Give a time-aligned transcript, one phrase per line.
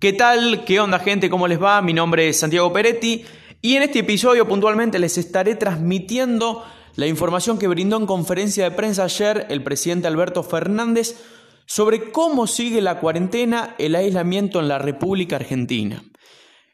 [0.00, 0.64] ¿Qué tal?
[0.64, 1.28] ¿Qué onda gente?
[1.28, 1.82] ¿Cómo les va?
[1.82, 3.22] Mi nombre es Santiago Peretti
[3.60, 6.64] y en este episodio puntualmente les estaré transmitiendo
[6.96, 11.20] la información que brindó en conferencia de prensa ayer el presidente Alberto Fernández
[11.66, 16.02] sobre cómo sigue la cuarentena, el aislamiento en la República Argentina.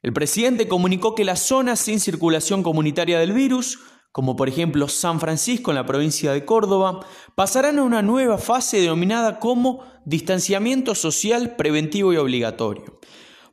[0.02, 3.80] El presidente comunicó que las zonas sin circulación comunitaria del virus,
[4.16, 7.00] como por ejemplo San Francisco en la provincia de Córdoba,
[7.34, 12.98] pasarán a una nueva fase denominada como distanciamiento social preventivo y obligatorio.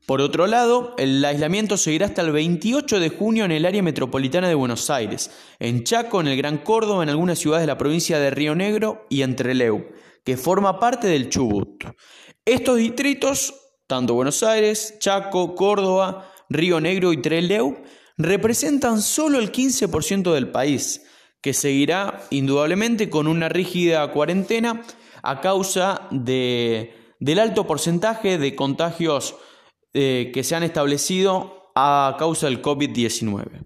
[0.05, 4.47] Por otro lado, el aislamiento seguirá hasta el 28 de junio en el área metropolitana
[4.47, 8.17] de Buenos Aires, en Chaco, en el Gran Córdoba, en algunas ciudades de la provincia
[8.17, 9.91] de Río Negro y en Trelew,
[10.23, 11.83] que forma parte del Chubut.
[12.45, 13.53] Estos distritos,
[13.85, 17.83] tanto Buenos Aires, Chaco, Córdoba, Río Negro y Trelew,
[18.17, 21.03] representan solo el 15% del país,
[21.41, 24.81] que seguirá indudablemente con una rígida cuarentena
[25.23, 29.35] a causa de, del alto porcentaje de contagios
[29.93, 33.65] eh, que se han establecido a causa del COVID-19.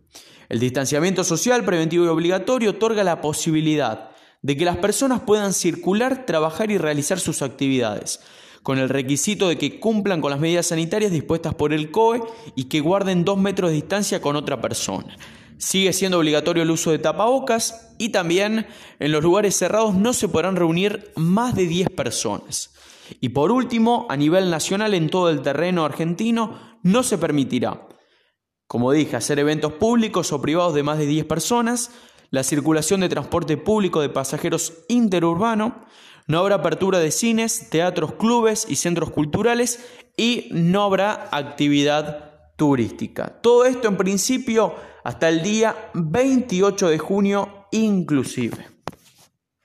[0.49, 6.25] El distanciamiento social preventivo y obligatorio otorga la posibilidad de que las personas puedan circular,
[6.25, 8.21] trabajar y realizar sus actividades,
[8.63, 12.21] con el requisito de que cumplan con las medidas sanitarias dispuestas por el COE
[12.55, 15.17] y que guarden dos metros de distancia con otra persona.
[15.57, 18.67] Sigue siendo obligatorio el uso de tapabocas y también
[18.99, 22.73] en los lugares cerrados no se podrán reunir más de 10 personas.
[23.21, 27.87] Y por último, a nivel nacional en todo el terreno argentino no se permitirá,
[28.67, 31.91] como dije, hacer eventos públicos o privados de más de 10 personas,
[32.29, 35.85] la circulación de transporte público de pasajeros interurbano,
[36.27, 39.79] no habrá apertura de cines, teatros, clubes y centros culturales
[40.15, 43.39] y no habrá actividad turística.
[43.41, 48.76] Todo esto en principio hasta el día 28 de junio inclusive.